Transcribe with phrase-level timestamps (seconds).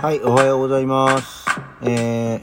[0.00, 1.44] はい、おはようございます。
[1.82, 2.40] えー、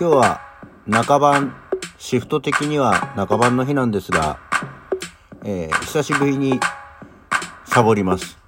[0.00, 0.40] 今日は
[0.86, 1.54] 中晩、
[1.98, 4.38] シフト的には中晩の日なんですが、
[5.44, 6.58] えー、久しぶりに
[7.66, 8.38] サボります。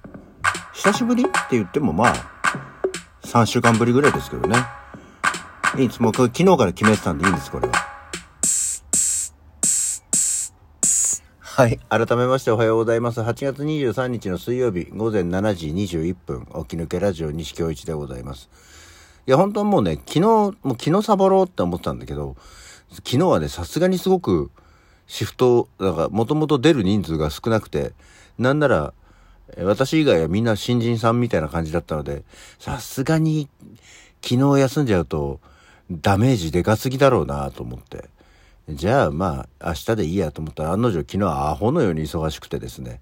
[0.73, 2.15] 久しぶりって言ってもまあ、
[3.23, 4.57] 3週間ぶりぐらいですけどね。
[5.77, 6.01] いいです。
[6.01, 7.86] もう昨日から決めてたんでいいんです、これは。
[11.57, 11.79] はい。
[11.89, 13.19] 改めましておはようございます。
[13.19, 18.47] 8月23日の水曜日午前7時21分、起き抜けラジオ西京一でございます。
[19.25, 22.35] いや、本当はもうね、昨日、もう昨日サボろうって思ってたんだけど、
[22.91, 24.51] 昨日はね、さすがにすごく
[25.07, 27.93] シフト、だからもともと出る人数が少なくて、
[28.37, 28.93] なんなら、
[29.63, 32.23] 私以外はみんな新人さんみたいな感じだったので、
[32.59, 33.49] さすがに
[34.21, 35.39] 昨日休んじゃうと
[35.89, 38.15] ダメージでかすぎだろうなと思って。
[38.69, 42.99] じゃあまあ明日でいいやと思ったら案の定昨日はアホのように忙しくてですね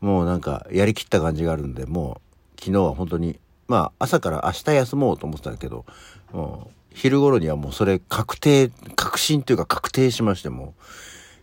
[0.00, 2.20] もうなんかやりきった感じがあるんでも
[2.56, 5.84] う昨日は本当にまあ朝から明日休もうと思ってたけど
[6.32, 10.74] もう昼頃にはもうそれ確定確信というか確定しましても、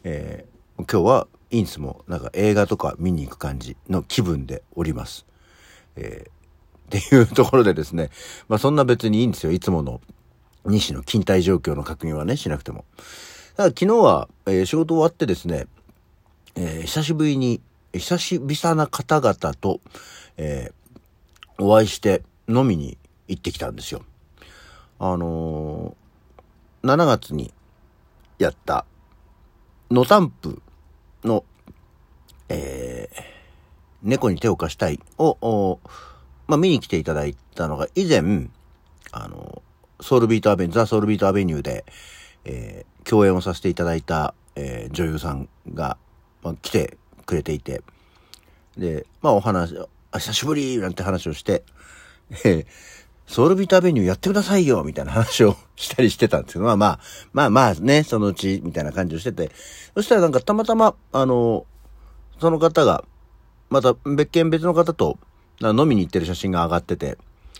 [0.04, 5.28] えー、今日はいいんですもなんか映画とか見に行く感じの気分でおります。
[5.96, 8.10] えー、っていうところでですね
[8.48, 10.02] まあそんな別にいいんですよいつもの
[10.66, 12.86] 西の勤怠状況の確認はねしなくても。
[13.56, 15.68] だ昨日は、えー、仕事終わってですね、
[16.56, 17.62] えー、久しぶりに、
[17.94, 19.80] 久しぶりな方々と、
[20.38, 24.02] えー、お会いして飲みに行ってきたんですよ。
[24.98, 27.54] あのー、7月に
[28.40, 28.86] やった、
[29.92, 30.60] ノタンプ
[31.24, 31.44] の、
[32.50, 33.22] えー、
[34.02, 35.80] 猫に手を貸したいを、
[36.48, 38.50] まあ、見に来ていただいたのが以前、
[39.12, 39.62] あの、
[40.02, 41.86] ソウルビートアベニュー、ザ・ソウルビートアベニューで、
[42.46, 45.98] えー、共演をさせていただいた、えー、女優さんが、
[46.42, 47.82] まあ、来てくれていて、
[48.78, 49.78] で、まあお話、
[50.12, 51.64] あ、久しぶりなんて話をして、
[52.32, 52.66] えー、
[53.28, 57.00] ソウルビートアベニューやってくださいよみたいな話をしたりしてたんですけど、まあまあ、
[57.32, 59.52] まあまあね、そのうち、みたいな感じをしてて、
[59.96, 61.66] そしたらなんかたまたま、あの、
[62.40, 63.04] その方が、
[63.70, 65.18] また別件別の方と
[65.62, 67.18] 飲みに行ってる写真が上がってて、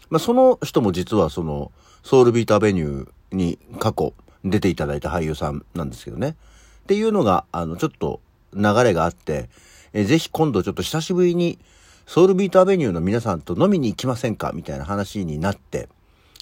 [0.10, 1.72] まあその人も実はその、
[2.04, 6.36] ソウルビートアベニューに過去、出ていただいた俳優さんなんですけどね。
[6.84, 8.20] っていうのが、あの、ちょっと
[8.54, 9.50] 流れがあって、
[9.94, 11.60] えぜひ今度ちょっと久しぶりに
[12.06, 14.52] ソウルビートアベニューの皆さんと飲みに行きませんか？
[14.54, 15.88] みたいな話になって、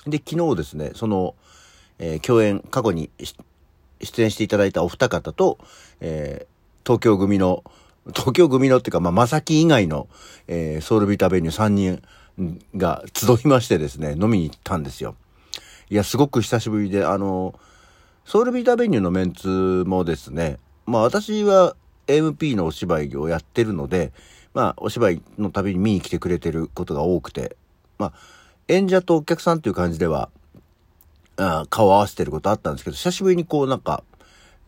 [0.07, 1.35] で、昨日ですね、その、
[2.00, 3.12] えー、共演、過去に
[4.01, 5.59] 出演していただいたお二方と、
[6.00, 7.63] えー、東京組の、
[8.16, 10.07] 東京組のっていうか、まあ、まさき以外の、
[10.47, 12.01] えー、ソウルビートアベニュー3人
[12.75, 15.16] が集いましてですね、飲みに行ったんですよ。
[15.91, 17.70] いや、すごく久しぶりで、あのー
[18.25, 21.75] ソウルビートアベニューのメンツもですね、まあ私は
[22.07, 24.13] MP のお芝居をやってるので、
[24.53, 27.57] まあお芝居のたびに見に来てくれてることが多くて、
[27.97, 28.13] まあ
[28.67, 30.29] 演者とお客さんという感じでは、
[31.37, 34.03] あ顔を合わせてることあったんですけど、久しぶりにこうなんか、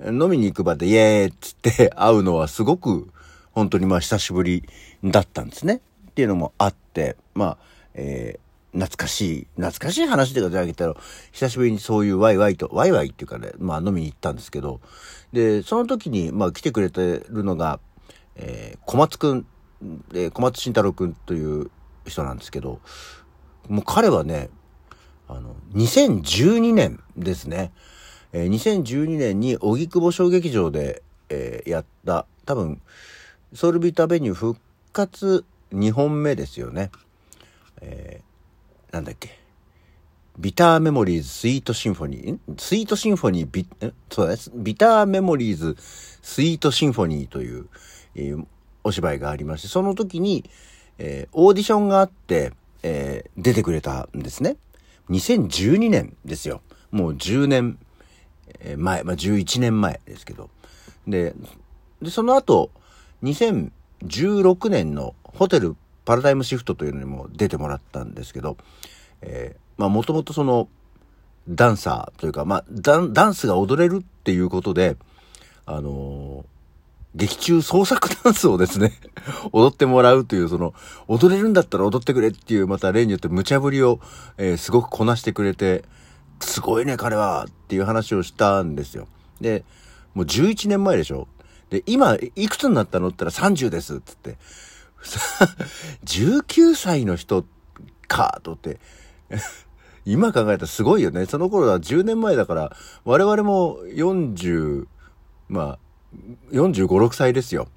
[0.05, 3.09] 飲みに行く場でイエーイっつって会うのはすごく
[3.51, 4.63] 本当にまあ久しぶり
[5.03, 5.81] だったんですね。
[6.09, 7.57] っていうのもあって、まあ、
[7.93, 8.39] え
[8.73, 10.95] 懐かしい、懐かしい話でかじゃあげたら、
[11.31, 14.81] 久しぶりにそういうワイワイと、ワイワイっていうかね、まあ飲みに行ったんですけど、
[15.31, 17.79] で、その時に、まあ来てくれてるのが、
[18.35, 19.45] えー、小松くん、
[20.13, 21.69] えー、小松慎太郎くんという
[22.07, 22.81] 人なんですけど、
[23.69, 24.49] もう彼はね、
[25.27, 27.71] あの、2012年ですね。
[28.31, 32.81] えー、2012年に荻窪小劇場で、えー、やった、多分、
[33.53, 34.59] ソウルビートアベニュー復
[34.91, 36.89] 活2本目ですよね。
[37.79, 38.32] えー
[38.93, 39.39] なんだっけ？
[40.37, 42.61] ビターメモリーズスイートシンフォニー？
[42.61, 43.67] スイートシンフォニービ、
[44.11, 44.51] そうです。
[44.53, 47.65] ビターメモリーズスイートシンフォニーという、
[48.13, 48.45] えー、
[48.83, 50.47] お芝居がありまして、その時に、
[50.99, 52.53] えー、オーディションがあって、
[52.83, 54.57] えー、出てくれたんですね。
[55.09, 56.61] 2012年ですよ。
[56.91, 57.79] もう10年
[58.77, 60.51] 前、まあ、11年前ですけど。
[61.07, 61.33] で、
[61.99, 62.69] で、その後、
[63.23, 68.57] 2016年のホテルパラダイムシフトというのにも出てもらったんですけど、
[69.21, 70.67] えー、まあもともとその、
[71.49, 74.95] ダンサーというか、まあダン、ダンスが踊れるっていうことで、
[75.65, 76.45] あのー、
[77.15, 78.93] 劇中創作ダンスをですね
[79.51, 80.73] 踊ってもらうという、その、
[81.07, 83.99] 踊れるんだったら踊ってくれっていう、また例によって無茶ぶりを、
[84.37, 85.83] えー、すごくこなしてくれて、
[86.39, 89.07] すごいね、彼はっていう話をしたんですよ。
[89.41, 89.63] で、
[90.13, 91.27] もう11年前でしょ
[91.69, 94.37] で、今、いくつになったのって言ったら30ですっつって。
[96.05, 97.45] 19歳の人
[98.07, 98.79] か、とって。
[100.05, 101.25] 今考えたらすごいよね。
[101.25, 104.87] その頃は10年前だから、我々も40、
[105.49, 105.79] まあ、
[106.51, 107.67] 45、6歳ですよ。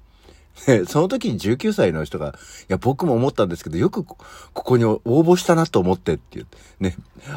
[0.87, 2.31] その時に19歳の人が、い
[2.67, 4.17] や、僕も思ったんですけど、よくこ
[4.53, 6.47] こに応募したなと思ってっていう、
[6.79, 6.95] ね、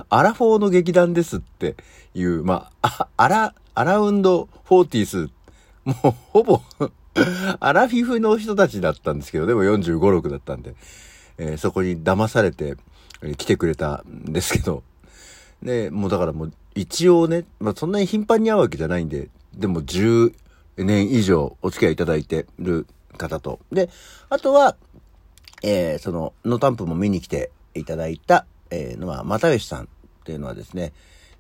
[0.09, 1.77] アラフォーの劇団ですって
[2.15, 5.31] いう、まあ、アラ、アラウンドフォーティース、
[5.85, 6.61] もうほぼ
[7.61, 10.75] アラフィフの人たちだったんですけど、でも45、6だったんで、
[11.39, 12.77] えー、そこに騙されて、
[13.23, 14.83] えー、来てくれたんですけど、
[15.63, 20.33] で、もうだからもう一応ね、まあそんなに頻繁に会うわけじゃないんで、でも10
[20.77, 22.87] 年以上お付き合いいただいてる
[23.17, 23.61] 方と。
[23.73, 23.91] で、
[24.29, 24.77] あとは、
[25.63, 29.87] えー、その、のタンプも見に来ていただいた、えー、のは、又吉さんっ
[30.25, 30.93] ていうのはですね、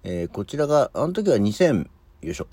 [0.02, 1.88] えー、こちらが、あの時は2000、
[2.22, 2.46] よいしょ、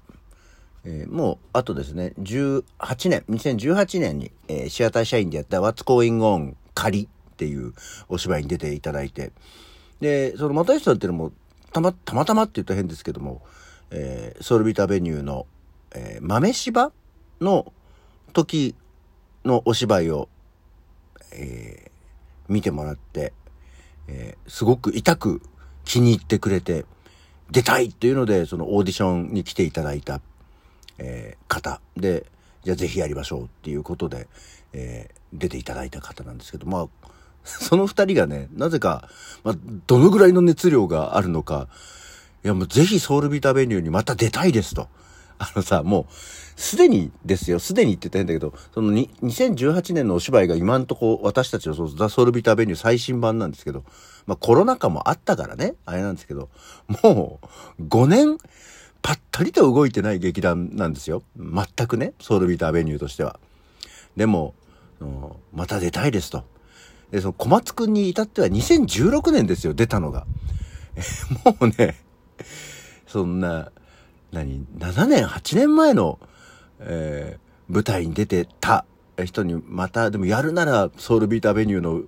[0.90, 2.64] えー、もう、あとですね、18
[3.10, 7.74] 年、2018年に、えー、シアター社員でやった What's Going On 仮っていう
[8.08, 9.34] お芝居に出ていただいて、
[10.00, 11.34] で、その又吉さんっていうのも、
[11.74, 13.42] たま、たまたまって言ったら変ですけども、
[13.92, 15.46] えー、ソルビタベニューの、
[15.94, 16.94] えー、豆柴
[17.42, 17.74] の
[18.32, 18.74] 時
[19.44, 20.30] のお芝居を、
[21.34, 21.92] えー、
[22.48, 23.34] 見てもらって、
[24.08, 25.42] えー、すごく痛く
[25.84, 26.86] 気に入ってくれて、
[27.52, 30.22] 出たいっていうので、そのオーディションに来ていただいた、
[30.98, 31.82] えー、方。
[31.96, 32.26] で、
[32.64, 34.28] じゃあぜひやりましょうっていうことで、
[34.74, 36.88] えー、出ていただいた方なんですけど、まあ、
[37.44, 39.10] その二人がね、なぜか、
[39.44, 39.56] まあ、
[39.88, 41.68] どのぐらいの熱量があるのか、
[42.44, 44.88] いやもうぜひソウルビーターベニューにまた出たいですと。
[45.40, 46.14] あのさ、もう、
[46.60, 53.84] すでにですよ、すでにってたんだけど、そのに2018年のお芝居が今んとこ私たちのそうザ・ソウルビターベニュー最新版なんですけど、
[54.26, 56.50] まあコロナ禍もあったからね、あれなんですけど、
[57.04, 57.40] も
[57.80, 58.38] う5年
[59.08, 61.24] ぱったりと動いてない劇団なんですよ。
[61.38, 63.40] 全くね、ソウルビーターベニューとしては。
[64.18, 64.54] でも、
[65.54, 66.44] また出たいですと。
[67.10, 70.28] で、その小松くんに至っては2016年ですよ、出たのが。
[71.46, 71.96] もうね、
[73.08, 73.72] そんな、
[74.34, 76.20] 何、7年、8年前の、
[76.82, 78.84] えー、舞台に出てた
[79.24, 82.02] 人に、また、でもやるならソウルビートアベニューの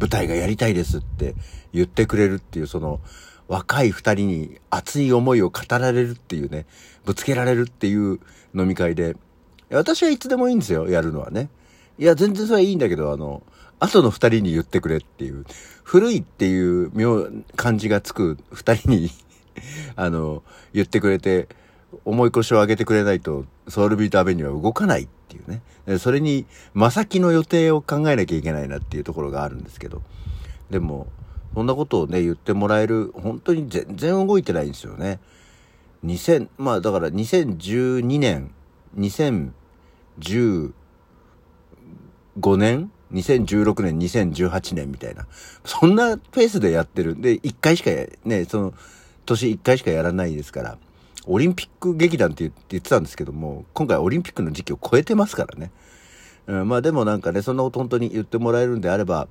[0.00, 1.34] 舞台がやりたいですって
[1.74, 3.00] 言ってくれるっていう、その、
[3.48, 6.66] 若い二人に熱い思いを語られるっていうね、
[7.04, 8.20] ぶつけられるっていう
[8.54, 9.16] 飲み会で、
[9.70, 11.48] 私はいつでもいいんですよ、やるのはね。
[11.98, 13.42] いや、全然それはいいんだけど、あの、
[13.80, 15.44] 後の二人に言ってくれっていう、
[15.82, 19.10] 古いっていう妙、感じがつく二人に
[19.96, 20.42] あの、
[20.74, 21.48] 言ってくれて、
[22.04, 25.62] 重い腰を上げてくれないと、ソウルビートアベニューは動かないっていうね。
[25.98, 26.44] それに、
[26.74, 30.02] まさきの予定を考えなきゃいけないなっていうところがあるんですけど。
[30.70, 31.06] でも、
[31.58, 35.18] そんなことをね、言ってもらえる、本当に全然動いてないんですよね。
[36.04, 38.52] 2000、まあだから2012年、
[38.96, 40.72] 2015
[42.58, 45.26] 年2016年、2018年みたいな。
[45.64, 47.22] そんなペースでやってるん。
[47.22, 47.90] で、1回しか
[48.24, 48.74] ね、その、
[49.26, 50.78] 年1回しかやらないですから、
[51.26, 55.72] オリンピック劇団って言ってたんですけども、今回オリンピックの時期を超えてますからね。
[56.46, 59.26] うん、まあでもなんかね、そんなこと本当に言ってもらえるんであれば、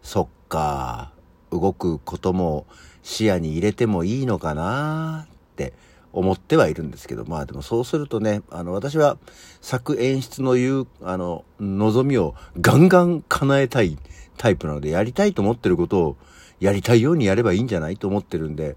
[0.00, 1.12] そっか、
[1.58, 2.66] 動くことも
[3.02, 5.72] 視野に入れてもいいのかなって
[6.12, 9.18] 思ってはいるんですけど、まあでもそうするとね、あの私は
[9.60, 13.98] 作演出の言う、あの、望みをガンガン叶えたい
[14.38, 16.16] タイプなので、やりたいと思ってることを
[16.58, 18.76] やりたいようにやればいいんじゃないと思ってるんで、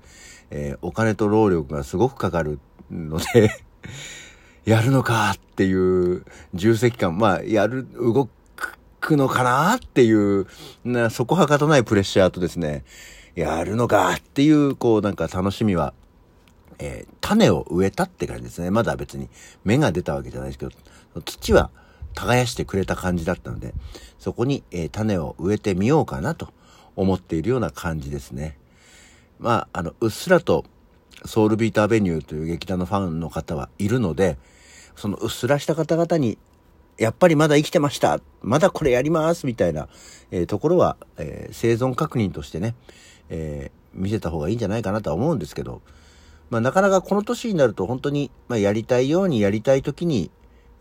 [0.52, 2.60] えー、お金と労力がすごくかかる
[2.92, 3.52] ので
[4.66, 8.30] やるのかっていう重責感、まあ、やる、動く
[9.10, 10.46] くのかなっていう、
[10.84, 12.84] な、そこはかとないプレッシャーとですね、
[13.36, 15.94] やるのかっていう、こう、なんか楽しみは、
[16.78, 18.70] えー、種を植えたって感じですね。
[18.70, 19.30] まだ別に
[19.66, 21.72] 芽が出たわけじゃないですけど、土は
[22.14, 23.74] 耕してくれた感じだったので、
[24.20, 26.54] そこに、えー、種を植えてみようかなと
[26.96, 28.58] 思っているような感じですね。
[29.40, 30.66] まあ、あの、うっすらと、
[31.26, 34.38] ソウルビートアベニューという劇団のファンの方はいるので、
[34.96, 36.38] そのうっすらした方々に、
[37.00, 38.20] やっぱりまだ生きてました。
[38.42, 39.88] まだこれやりますみたいな、
[40.32, 42.76] えー、ところは、えー、生存確認としてね、
[43.30, 45.82] えー、見せた方がいいんじゃないかなとは思うんですけど、
[46.50, 50.30] まあ、なかなかこの年になると本当に、まあ、やりたいようにやりたい時に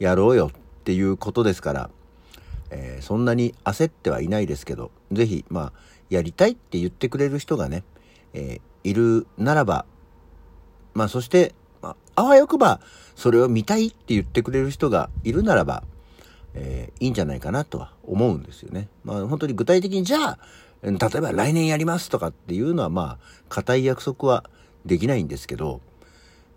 [0.01, 1.91] やろうよっていうことですから、
[2.71, 5.73] え、そんなに焦ってはいないですけど、ぜひ、まあ、
[6.11, 7.85] やりたいって言ってくれる人がね、
[8.33, 9.87] え、いるならば、
[10.95, 12.81] まあそして、まあ、あわよくば
[13.15, 15.85] それを見たいって言ってくれる人がいるならば、
[16.61, 18.89] えー、いいんじゃないかなとは思うんですよね。
[19.05, 20.39] まあ本当に具体的にじゃあ、
[20.83, 24.45] 例えば来年やりますとかっていうのはまあ、固い約束は
[24.85, 25.81] できないんですけど、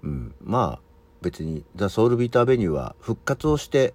[0.03, 0.79] うん、まあ
[1.22, 3.93] 別にザ・ソウルビートアベニューは復活をして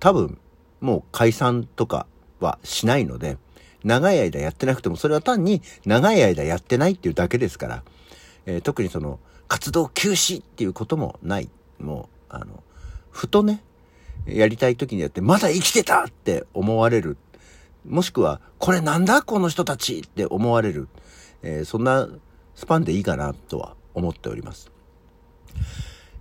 [0.00, 0.38] 多分
[0.80, 2.06] もう解散とか
[2.40, 3.38] はしないので、
[3.84, 7.82] 長い間やってなくても、それは単に長い間やってないっていうだけですから、
[8.46, 11.50] えー、特にその、活動休止っていうこともない。
[11.78, 12.62] もう、あの、
[13.10, 13.62] ふとね、
[14.26, 17.16] やりたい時にやって、まだ生きてたって思われる。
[17.86, 20.88] もしくは、これなんだこの人たちって思われる。
[21.42, 22.08] えー、そんな
[22.54, 24.70] スパンでいいかなとは思っております。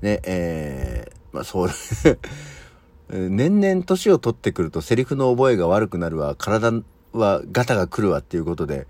[0.01, 1.69] ね、えー、まあそう
[3.09, 6.71] 年々年を取ってくるとセリフの覚えが悪くなるわ、体
[7.13, 8.87] はガタが来るわっていうことで、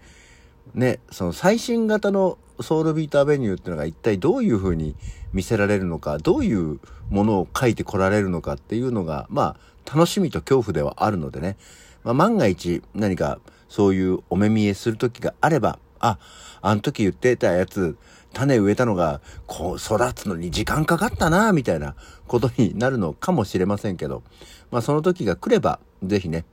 [0.74, 4.96] ね、その最新型のソウルビートアベニューっていうのが一体どういう風に
[5.34, 11.58] 見せられるのか、どういうものを書いてこられるのかっていうのが、まあ、楽しみと恐怖ではあるのでね、
[12.04, 16.18] まあ、万が一何かそういうお目見えする時があれば、あ、
[16.62, 17.98] あの時言ってたやつ、
[18.34, 21.96] 種植えたのが、こう、育つのに時間かかったな、みたいな
[22.28, 24.24] ことになるのかもしれませんけど、
[24.72, 26.46] まあその時が来れば、ぜひね、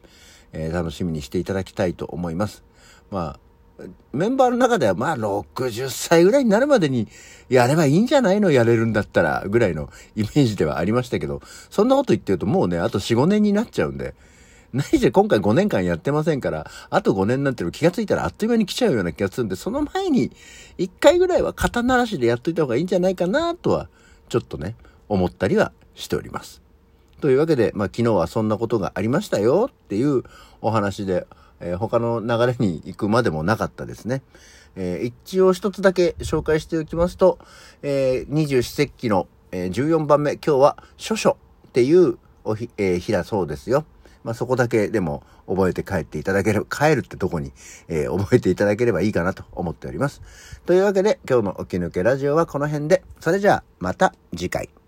[0.53, 2.63] えー、楽しみにしていただきたいと思います。
[3.11, 3.41] まあ、
[4.13, 7.09] メンバーの中ではまあ60歳ぐらいになるまでに
[7.49, 8.51] やればいいんじゃないの？
[8.51, 14.15] やれるんだったらぐらいのイメージではありましたけど、そんなこと言ってるともうね、あと4、5年になっちゃうんで、
[14.73, 20.31] 何せ今回5年間やってませんから、あと5年なってる気がついたらあっという間に来ちゃうような気がするんで、その前に
[20.79, 23.89] 1回ぐらいは肩慣らしでやっといた方がいいんじゃないかなとは、
[24.29, 24.77] ちょっとね、
[25.09, 26.63] 思ったりはしております。
[27.21, 30.23] というわけで、まあ昨日はそんなことがありましたよっていう
[30.61, 31.27] お話で、
[31.61, 34.23] えー、他の流れに行くまでもなかったですね。
[34.77, 37.39] えー、一応一つだけ紹介しておきますと、
[37.83, 41.37] え、二十四節気の、え、14番目、今日は諸書
[41.69, 43.85] っていうお日、え、日だそうですよ。
[44.23, 47.53] まあ、そこだけでも覚えて帰っていただければ、帰るってとこに、
[47.89, 50.23] えー、覚えていただければいいかなと思っております。
[50.67, 54.80] というわけで、今日の起き抜けラジオはこの辺で、それじゃあ、また次回。